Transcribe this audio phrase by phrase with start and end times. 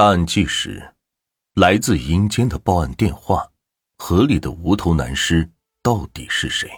[0.00, 0.82] 大案纪实：
[1.56, 3.46] 来自阴间的报案电话，
[3.98, 5.46] 河里的无头男尸
[5.82, 6.70] 到底是谁？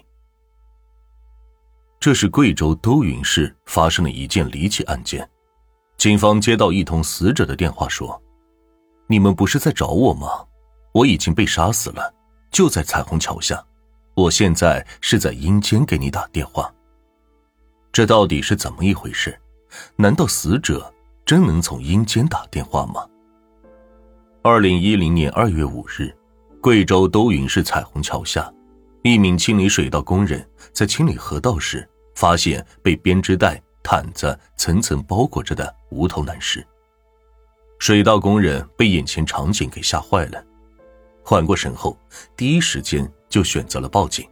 [2.00, 5.30] 这是贵州都匀市发生的一件离奇案件。
[5.96, 8.20] 警方接到一通死者的电话，说
[9.06, 10.44] ：“你们不是在找我吗？
[10.92, 12.12] 我已经被杀死了，
[12.50, 13.64] 就在彩虹桥下。
[14.14, 16.74] 我现在是在阴间给你打电话。
[17.92, 19.40] 这到底是怎么一回事？
[19.94, 20.92] 难道死者
[21.24, 23.06] 真能从阴间打电话吗？”
[24.44, 26.12] 二零一零年二月五日，
[26.60, 28.52] 贵州都匀市彩虹桥下，
[29.02, 36.66] 一名清理水道工人在清理河道时，发现被编织袋、毯子层层包裹着的无头男尸。
[37.78, 40.44] 水道工人被眼前场景给吓坏了，
[41.24, 41.96] 缓过神后，
[42.36, 44.28] 第一时间就选择了报警。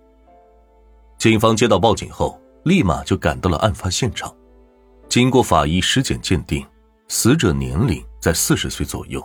[1.19, 4.35] 警方接到报警后，立马就赶到了案发现场。
[5.09, 6.67] 经过法医尸检鉴定，
[7.07, 9.25] 死者年龄在四十岁左右。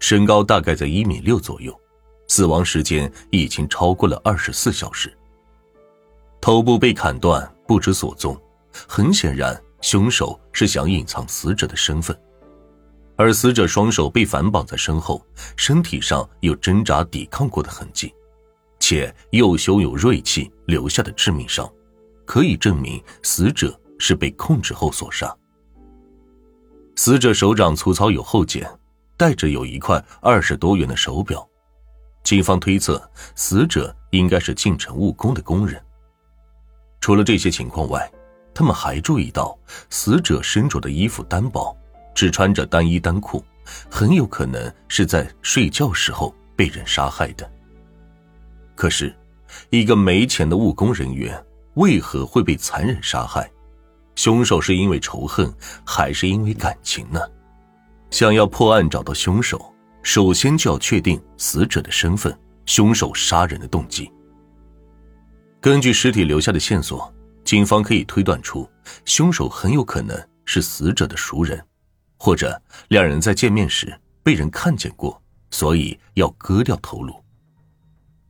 [0.00, 1.74] 身高大概在一米六左右，
[2.28, 5.12] 死亡时间已经超过了二十四小时。
[6.40, 8.38] 头部被砍断，不知所踪，
[8.86, 12.14] 很显然，凶手是想隐藏死者的身份。
[13.16, 15.24] 而死者双手被反绑在身后，
[15.56, 18.12] 身体上有挣扎抵抗过的痕迹，
[18.78, 21.66] 且右胸有锐器留下的致命伤，
[22.26, 25.34] 可以证明死者是被控制后所杀。
[26.96, 28.68] 死者手掌粗糙有厚茧。
[29.16, 31.46] 戴着有一块二十多元的手表，
[32.22, 35.80] 警方推测死者应该是进城务工的工人。
[37.00, 38.10] 除了这些情况外，
[38.54, 39.56] 他们还注意到
[39.90, 41.76] 死者身着的衣服单薄，
[42.14, 43.44] 只穿着单衣单裤，
[43.90, 47.50] 很有可能是在睡觉时候被人杀害的。
[48.74, 49.14] 可是，
[49.70, 53.50] 一个没钱的务工人员为何会被残忍杀害？
[54.16, 55.52] 凶手是因为仇恨，
[55.84, 57.20] 还是因为感情呢？
[58.14, 62.32] 想要破案找到凶手，首先就要确定死者的身份、
[62.64, 64.08] 凶手杀人的动机。
[65.60, 68.70] 根据尸体留下的线索，警方可以推断出，
[69.04, 71.60] 凶手很有可能是死者的熟人，
[72.16, 73.92] 或者两人在见面时
[74.22, 75.20] 被人看见过，
[75.50, 77.12] 所以要割掉头颅。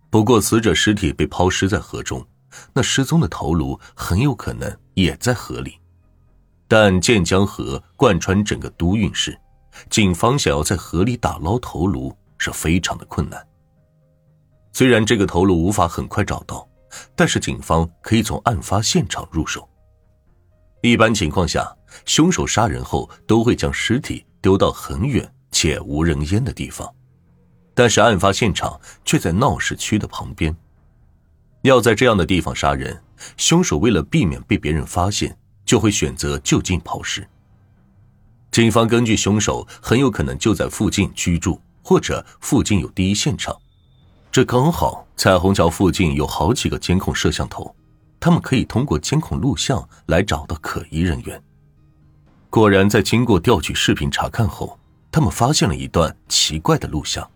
[0.09, 2.27] 不过，死者尸体被抛尸在河中，
[2.73, 5.79] 那失踪的头颅很有可能也在河里，
[6.67, 9.39] 但建江河贯穿整个都运市。
[9.91, 13.47] 警方想要在河里打捞头颅是非常的困难。
[14.73, 16.69] 虽然这个头颅无法很快找到，
[17.15, 19.69] 但是警方可以从案发现场入手。
[20.83, 21.75] 一般情况下，
[22.05, 26.93] 凶手杀人后都会将尸体丢到很远且无人烟的地方，
[27.73, 30.55] 但是案发现场却在闹市区的旁边。
[31.63, 33.03] 要在这样的地方杀人，
[33.37, 37.27] 凶手为了避免被别人发现，就会选择就近抛尸。
[38.55, 43.53] 警方根据凶手很有可能就在附近居住，或者附近有第一现场，
[44.31, 47.75] 这刚好彩虹桥附近有好几个监控摄像头，
[48.21, 51.43] 他们可以通过监控录像来找到可疑人员。
[52.49, 54.79] 果然，在经过调取视频查看后，
[55.11, 57.29] 他们发现了一段奇怪的录像。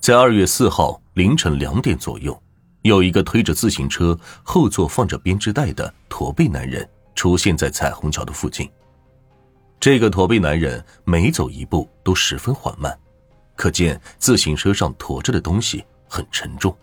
[0.00, 2.42] 在二月四号凌晨两点左右，
[2.80, 8.66] 有一个推着自行车、后座放着编织袋的驼背男人出现在彩虹桥的附近。
[9.80, 12.98] 这个驼背男人每走一步都十分缓慢，
[13.54, 16.76] 可见自行车上驮着的东西很沉重。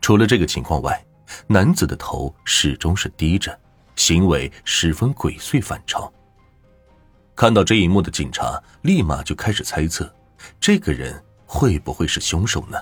[0.00, 1.04] 除了这个情况外，
[1.46, 3.56] 男子的头始终是低着，
[3.94, 6.12] 行为十分鬼祟反常。
[7.36, 10.12] 看到这一幕的警察立马就开始猜测，
[10.58, 12.78] 这个人会不会是凶手呢？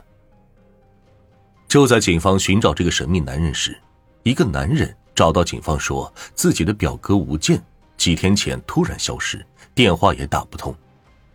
[1.68, 3.78] 就在警方寻找这个神秘男人时，
[4.22, 7.62] 一个男人找到警方，说自己的表哥吴健。
[7.96, 9.44] 几天前突然消失，
[9.74, 10.74] 电话也打不通，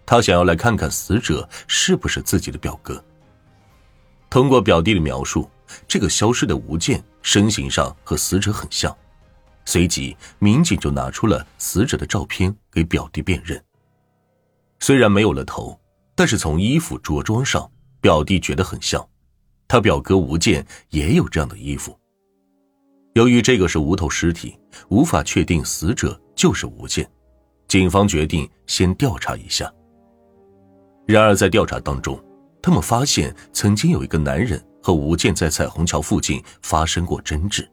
[0.05, 3.03] 他想要来看看死者是不是自己的表哥。
[4.29, 5.49] 通过表弟的描述，
[5.87, 8.95] 这个消失的吴健身形上和死者很像，
[9.65, 13.61] 随即民警就拿出了死者的照片给表弟辨认。
[14.79, 15.77] 虽然没有了头，
[16.15, 17.69] 但是从衣服着装上，
[17.99, 19.05] 表弟觉得很像，
[19.67, 21.98] 他表哥吴健也有这样的衣服。
[23.13, 24.57] 由于这个是无头尸体，
[24.89, 26.19] 无法确定死者。
[26.35, 27.05] 就是吴健，
[27.67, 29.69] 警方决定先调查一下。
[31.05, 32.17] 然而在调查当中，
[32.61, 37.69] 他们发现曾经有一个男人和吴健在彩虹桥附近发生过争执。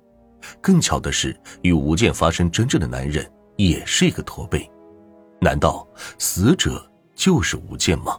[0.60, 3.24] 更巧的是，与吴健发生争执的男人
[3.54, 4.68] 也是一个驼背。
[5.40, 5.86] 难道
[6.18, 6.84] 死者
[7.14, 8.18] 就是吴健吗？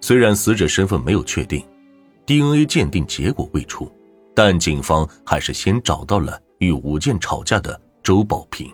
[0.00, 1.64] 虽然死者身份没有确定
[2.26, 3.88] ，DNA 鉴定结果未出，
[4.40, 8.72] 但警方还是先找到了与吴健吵架的周宝平。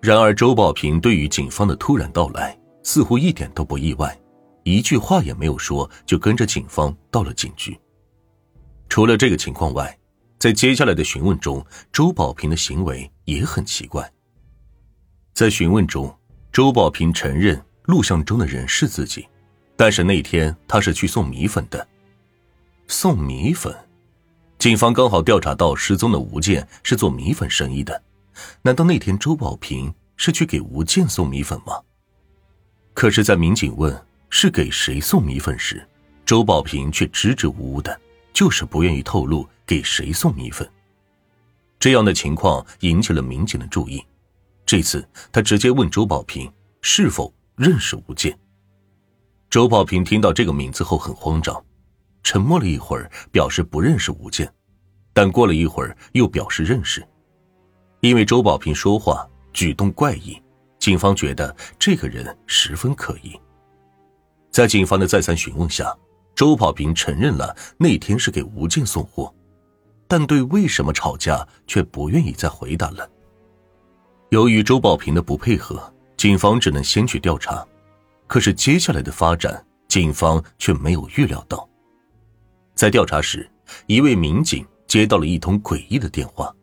[0.00, 4.16] 然而，周宝平对于警方的突然到来似乎一点都不意外，
[4.62, 7.76] 一句话也没有说，就跟着警方到了警局。
[8.88, 9.98] 除了这个情况外，
[10.38, 14.08] 在接下来的询问中，周保平的行为也很奇怪。
[15.34, 16.16] 在询问中，
[16.52, 19.26] 周保平承认录像中的人是自己，
[19.76, 21.84] 但是那天他是去送米粉的。
[22.86, 23.74] 送米粉，
[24.66, 28.02] 警方刚好调查到失踪的吴健是做米粉生意的，
[28.62, 31.80] 难道那天周保平是去给吴健送米粉吗？
[32.92, 33.96] 可是，在民警问
[34.28, 35.86] 是给谁送米粉时，
[36.24, 37.96] 周保平却支支吾吾的，
[38.32, 40.68] 就是不愿意透露给谁送米粉。
[41.78, 44.04] 这样的情况引起了民警的注意。
[44.66, 46.52] 这次，他直接问周保平
[46.82, 48.36] 是否认识吴健。
[49.48, 51.64] 周保平听到这个名字后很慌张，
[52.24, 54.52] 沉默了一会儿，表示不认识吴健，
[55.16, 57.02] 但过了一会儿又表示认识。
[58.00, 60.36] 因为周保平说话举动怪异。
[60.78, 63.32] 警方觉得这个人十分可疑，
[64.50, 65.92] 在警方的再三询问下，
[66.34, 69.34] 周保平承认了那天是给吴健送货，
[70.06, 73.10] 但对为什么吵架却不愿意再回答了。
[74.28, 77.66] 由于周保平的不配合，警方只能先去调查。
[78.28, 81.68] 可是接下来的发展，警方却没有预料到。
[82.74, 83.50] 在调查时，
[83.86, 86.54] 一位民警接到了一通诡异的电话，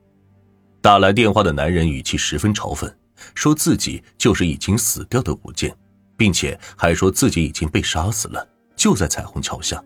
[0.81, 2.91] 打来电话的男人语气十分嘲讽。
[3.35, 5.73] 说自己就是已经死掉的吴健，
[6.17, 9.81] 并且还说自己已经被杀死了，就在彩虹桥下，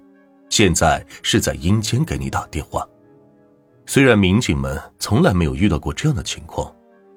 [0.49, 2.87] 现在是在阴间给你打电话。
[3.85, 6.73] 虽然民警们从来没有遇到过这样的情况，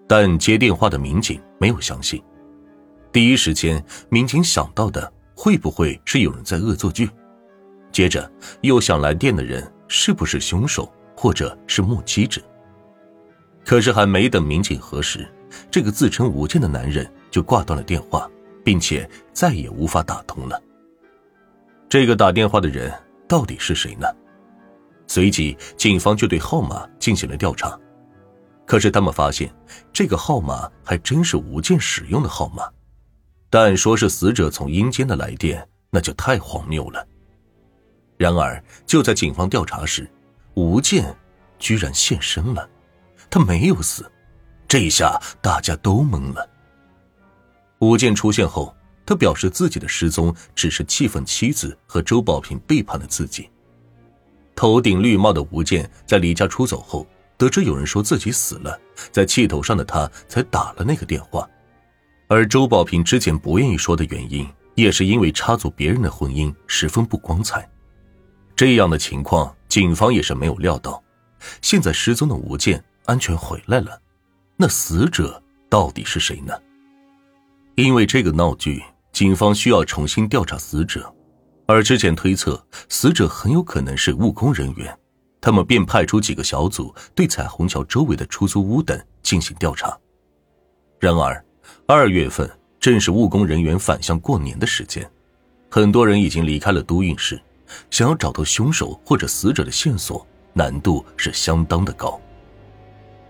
[0.07, 2.23] 但接电话的民警没有相信。
[3.13, 7.09] 第一时间，民警想到的会不会是有人在恶作剧？
[7.91, 8.31] 接着
[8.61, 12.41] 又想来电的人是不是凶手，或者是目击者？
[13.63, 15.29] 可是还没等民警核实。
[15.71, 18.27] 这个自称吴健的男人就挂断了电话，
[18.65, 20.59] 并且再也无法打通了。
[21.91, 22.91] 这个打电话的人
[23.29, 24.07] 到底是谁呢？
[25.07, 27.79] 随即，警方就对号码进行了调查。
[28.65, 29.53] 可是，他们发现
[29.93, 32.67] 这个号码还真是吴健使用的号码，
[33.51, 37.07] 但说是死者从阴间的来电，那就太荒谬了。
[38.17, 40.11] 然而，就在警方调查时，
[40.55, 41.17] 吴健
[41.59, 42.69] 居然现身了，
[43.31, 44.11] 他没有死。
[44.69, 46.49] 这一下大家都懵了。
[47.79, 48.75] 吴健出现后，
[49.07, 53.49] 他表示自己的失踪只是气愤妻子和周保平背叛了自己。
[54.55, 57.07] 头顶绿帽的吴健在离家出走后，
[57.37, 58.79] 得知有人说自己死了，
[59.11, 61.49] 在气头上的他才打了那个电话。
[62.29, 67.69] 而周保平之前不愿意说的原因，也是因为插足别人的婚姻十分不光彩。
[68.55, 71.03] 这样的情况，警方也是没有料到。
[71.63, 73.99] 现在失踪的吴健安全回来了。
[74.57, 76.53] 那死者到底是谁呢？
[77.77, 78.83] 因为这个闹剧，
[79.13, 81.11] 警方需要重新调查死者，
[81.67, 84.95] 而之前推测死者很有可能是务工人员，
[85.41, 89.97] 他们便派出几个小组对彩虹桥周围的出租屋等进行调查。
[90.99, 91.43] 然而，
[91.87, 95.11] 二月份正是务工人员返乡过年的时间，
[95.71, 97.41] 很多人已经离开了都运市，
[97.91, 102.21] 想要找到凶手或者死者的线索，难度是相当的高。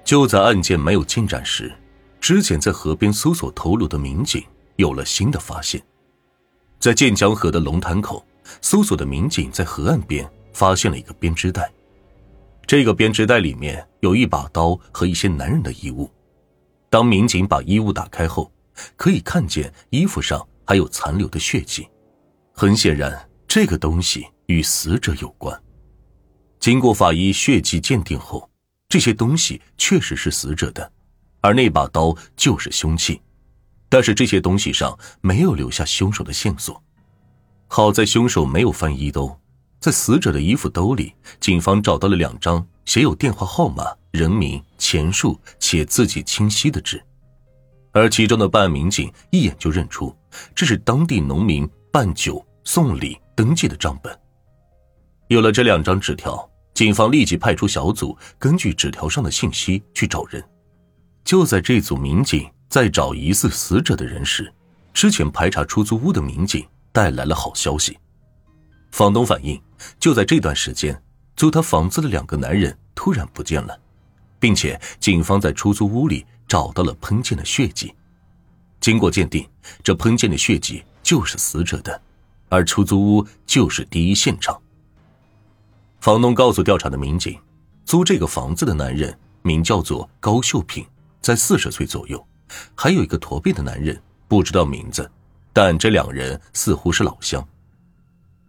[0.04, 1.72] 就在案件没有进展时，
[2.20, 4.44] 之前在河边搜索头颅的民警
[4.76, 5.82] 有了新的发现。
[6.78, 8.24] 在建江河的龙潭口，
[8.62, 11.70] 搜索的民警在河岸边发现了一个编织袋。
[12.66, 16.10] 这个编织袋里面有一把刀和一些男人的衣物。
[16.88, 18.50] 当民警把衣物打开后，
[18.96, 21.86] 可以看见衣服上还有残留的血迹。
[22.52, 25.58] 很显然，这个东西与死者有关。
[26.58, 28.48] 经过法医血迹鉴定后。
[28.92, 30.92] 这些东西确实是死者的，
[31.40, 33.22] 而那把刀就是凶器，
[33.88, 36.82] 但是这些东西上没有留下凶手的线索。
[37.68, 39.38] 好在凶手没有翻衣兜，
[39.78, 47.00] 在死者的衣服兜里，警方找到了两张写有电话号码、人名、钱数且字迹清晰的纸，
[47.92, 50.12] 而其中的办案民警一眼就认出
[50.52, 54.18] 这是当地农民办酒送礼登记的账本。
[55.30, 56.48] 有了这两张纸条。
[56.74, 60.42] 警方立即派出小组，根据纸条上的信息去找人。
[61.24, 64.52] 就在这组民警在找疑似死者的人时，
[64.92, 67.96] 之前排查出租屋的民警带来了好消息。
[68.90, 69.60] 房东反映，
[70.00, 71.00] 就在这段时间，
[71.36, 73.78] 租他房子的两个男人突然不见了，
[74.40, 77.94] 并且警方在出租屋里找到了喷溅的血迹。
[78.80, 79.46] 经过鉴定，
[79.84, 82.00] 这喷溅的血迹就是死者的，
[82.48, 84.60] 而出租屋就是第一现场。
[86.00, 87.38] 房东告诉调查的民警，
[87.84, 90.82] 租这个房子的男人名叫做高秀平，
[91.20, 92.16] 在四十岁左右；
[92.74, 95.10] 还有一个驼背的男人，不知道名字，
[95.52, 97.46] 但这两人似乎是老乡。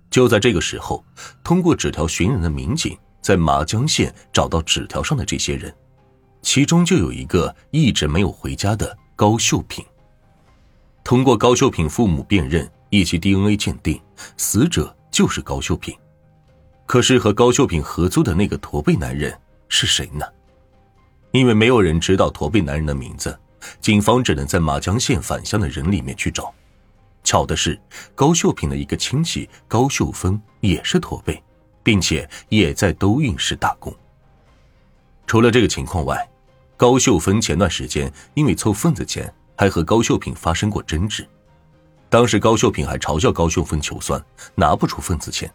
[0.10, 1.03] 就在这个时候，
[1.43, 5.74] 通过纸条寻人的民警在麻江县找到纸条上的这些人，
[6.41, 9.84] 其中就有一个一直没有回家的高秀平。
[11.03, 14.01] 通过高秀平父母辨认以及 DNA 鉴定，
[14.38, 15.93] 死者就是高秀平。
[16.91, 19.33] 可是和高秀平合租的那个驼背男人
[19.69, 20.25] 是谁呢？
[21.31, 23.39] 因为没有人知道驼背男人的名字，
[23.79, 26.53] 警方只能在马江县返乡的人里面去找。
[27.24, 27.79] 巧的是，
[28.13, 31.41] 高秀平的一个亲戚高秀芬也是驼背，
[31.81, 33.95] 并且也在都运市打工。
[35.25, 36.29] 除了这个情况外，
[36.75, 41.25] 高秀芬前段时间因为凑份子钱，还和高秀平发生过争执。
[42.10, 44.21] 当时高秀平还嘲笑高秀芬求酸，
[44.55, 45.50] 拿不出份子钱。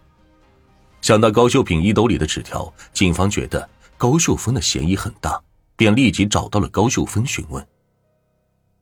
[1.00, 5.40] 想到高秀平衣兜里的纸条，警方觉得高秀芬的嫌疑很大，
[5.76, 7.66] 便立即找到了高秀芬询问。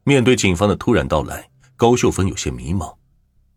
[0.04, 1.48] 面对警方的突然到来。
[1.76, 2.94] 高秀芬有些迷茫，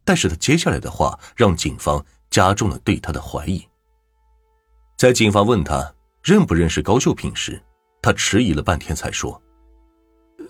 [0.03, 3.63] 但是他接下来的话让警方加重了对他的怀疑。
[4.97, 7.61] 在警方问他认不认识高秀平时，
[8.01, 9.39] 他迟疑了半天才说：“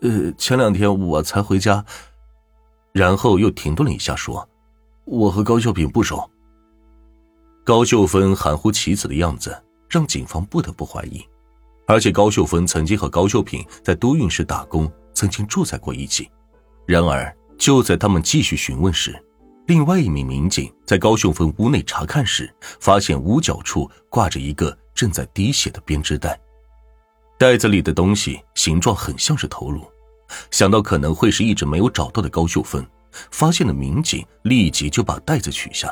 [0.02, 1.86] 呃，前两天我才回家。”
[2.94, 4.48] 然后又停顿了一下说
[5.04, 6.28] ：“我和高秀平不熟。”
[7.68, 9.54] 高秀芬含糊其辞的样子
[9.90, 11.22] 让警方不得不怀疑，
[11.86, 16.32] 而且高秀芬曾经和高秀平在都运市打工，曾经住在过一起。
[16.86, 17.36] 然而。
[17.58, 19.20] 就在他们继续询问时，
[19.66, 26.40] 另外一名民警在高秀芬屋内查看时，发现屋角处挂着一个正在滴血的编织袋，
[27.40, 29.82] 袋子里的东西形状很像是头颅。
[30.52, 32.88] 想到可能会是一直没有找到的高秀芬，
[33.32, 35.92] 发现的民警立即就把袋子取下。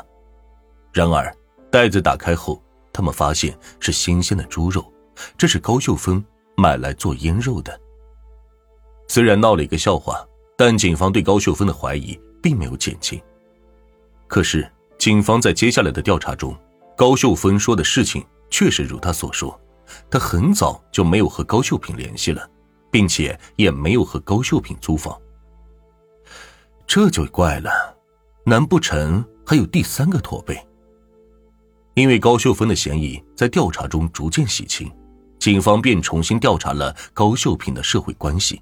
[0.92, 1.36] 然而，
[1.76, 4.90] 袋子打开后，他们发现是新鲜的猪肉，
[5.36, 6.24] 这是高秀芬
[6.56, 7.78] 买来做腌肉的。
[9.08, 10.26] 虽然闹了一个笑话。
[10.58, 13.20] 但警方对高秀芬的怀疑并没有减轻。
[14.26, 14.66] 可是，
[14.96, 16.56] 警方在接下来的调查中，
[16.96, 19.60] 高秀芬说的事情确实如他所说，
[20.10, 22.48] 他很早就没有和高秀平联系了，
[22.90, 25.14] 并且也没有和高秀平租房。
[26.86, 27.94] 这就怪了，
[28.46, 30.66] 难不成还有第三个驼背？
[31.96, 34.92] 因为高秀芬的嫌疑在调查中逐渐洗清，
[35.38, 38.60] 警方便重新调查了高秀平的社会关系。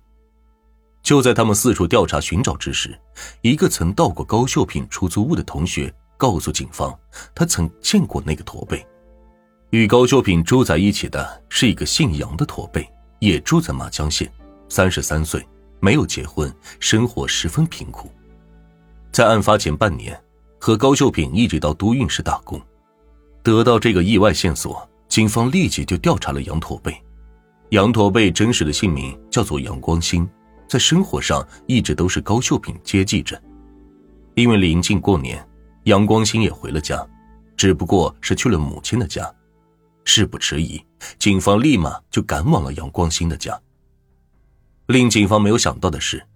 [1.02, 2.96] 就在他们四处调查寻找之时，
[3.40, 6.96] 一个曾到过高秀平出租屋的同学告诉警方，
[7.34, 8.86] 他曾见过那个驼背。
[9.70, 12.88] 与高秀平住在一起的是一个姓杨的驼背，
[13.18, 14.32] 也住在马江县，
[14.68, 15.44] 三十三岁，
[15.80, 18.08] 没有结婚，生活十分贫苦。
[19.10, 20.16] 在案发前半年，
[20.60, 22.62] 和高秀平一直到都运市打工。
[23.44, 26.96] 得到这个意外线索，警方立即就调查了杨驼背。
[27.68, 30.26] 杨驼背真实的姓名叫做杨光兴。
[30.66, 33.40] 在生活上一直都是高秀品接济着，
[34.34, 35.46] 因为临近过年，
[35.84, 37.06] 杨光兴也回了家，
[37.54, 39.30] 只不过是去了母亲的家。
[40.04, 40.82] 事不迟疑，
[41.18, 43.60] 警方立马就赶往了杨光兴的家。
[44.86, 46.26] 令警方没有想到的是，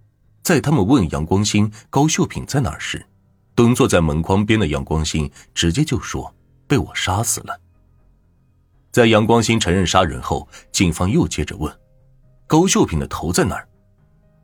[0.43, 3.03] 在他们问杨光兴高秀品在哪时，
[3.55, 6.31] 蹲坐在门框边的杨光兴直接就说
[6.69, 7.59] ：“被我杀死了。”
[8.91, 11.79] 在杨光新承认杀人后，警方又接着问
[12.47, 13.67] ：“高秀平的头在哪儿？”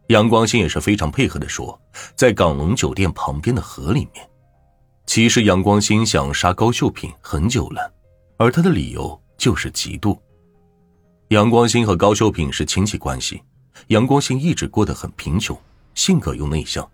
[0.10, 1.80] 杨光新也是非常配合的说，
[2.16, 4.30] 在港龙酒店旁边的河里面。
[5.08, 7.92] 其实杨光兴想杀高秀平很久了，
[8.38, 10.18] 而他的理由就是嫉妒。
[11.30, 13.42] 杨光新和高秀平是亲戚关系，
[13.88, 15.60] 杨光新一直过得很贫穷，
[15.96, 16.88] 性格又内向。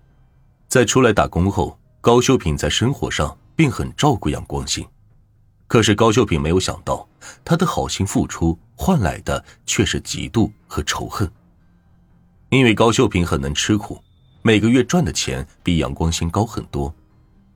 [0.70, 4.88] 在出来打工后，高秀平在生活上并很照顾杨光新。
[5.72, 7.08] 可是高秀平没有想到，
[7.46, 11.32] 他的好心付出换来的却是嫉妒和仇恨。
[12.50, 14.04] 因为高秀平很能吃苦，
[14.42, 16.94] 每个月赚的钱比杨光新高很多，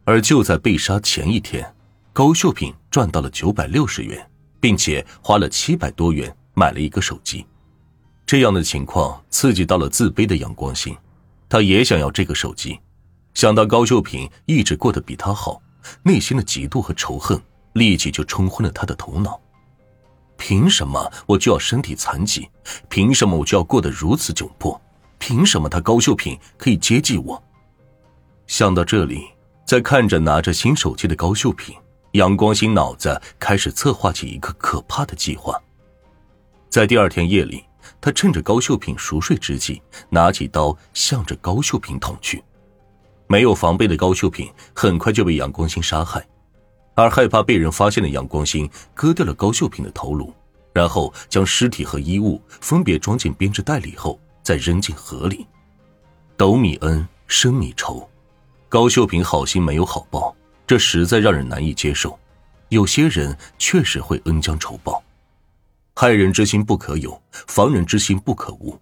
[0.06, 1.76] 而就在被杀前一天，
[2.14, 4.26] 高秀平赚到了九百六十元，
[4.62, 7.46] 并且花了七百多元买了一个手机。
[8.26, 10.96] 这样的情况刺激到了自卑的杨光新，
[11.50, 12.80] 他也想要这个手机。
[13.34, 15.62] 想到高秀平一直过得比他好，
[16.04, 17.38] 内心的嫉妒和仇恨
[17.76, 19.40] 立即就冲昏了他的头脑。
[20.38, 22.50] 凭什么我就要身体残疾？
[22.90, 24.80] 凭什么我就要过得如此窘迫？
[25.18, 27.42] 凭什么他高秀平可以接济我？
[28.48, 29.28] 想到这里，
[29.66, 31.76] 在看着拿着新手机的高秀平，
[32.12, 35.58] 杨光兴脑子开始策划起一个可怕的计划。
[36.70, 37.64] 在第二天夜里，
[38.02, 42.44] 他趁着高秀平熟睡之际，拿起刀向着高秀平捅去。
[43.28, 46.24] 没有防备的高秀平很快就被杨光兴杀害，
[46.96, 50.34] 而害怕被人发现的杨光兴割掉了高秀平的头颅，
[50.74, 54.20] 然后将尸体和衣物分别装进编织袋里后。
[54.46, 55.48] 再扔进河里。
[56.38, 58.08] 斗米恩，升米仇。
[58.70, 60.36] 高秀平好心没有好报，
[60.68, 62.16] 这实在让人难以接受。
[62.70, 65.04] 有些人确实会恩将仇报，
[65.96, 68.80] 害人之心不可有，防人之心不可无。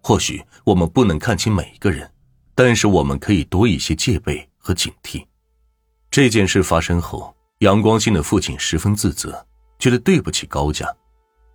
[0.00, 2.10] 或许我们不能看清每一个人，
[2.54, 5.22] 但是我们可以多一些戒备和警惕。
[6.10, 9.46] 这件事发生后，杨光兴的父亲十分自责，
[9.78, 10.84] 觉得对不起高家。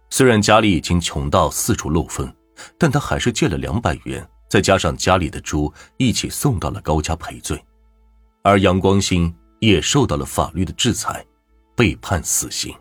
[0.09, 2.33] 虽然家里已经穷到四处漏风，
[2.77, 7.61] 但他还是借了两百元，再加上家里的猪，一起送到了高家赔罪。
[8.41, 11.25] 而杨光兴也受到了法律的制裁，
[11.75, 12.73] 被判死刑。